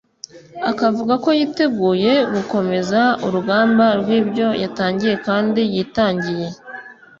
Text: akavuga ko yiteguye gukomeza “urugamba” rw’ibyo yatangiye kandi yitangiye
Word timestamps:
akavuga 0.71 1.13
ko 1.23 1.29
yiteguye 1.39 2.13
gukomeza 2.35 2.99
“urugamba” 3.25 3.85
rw’ibyo 4.01 4.47
yatangiye 4.63 5.15
kandi 5.27 5.61
yitangiye 5.75 6.47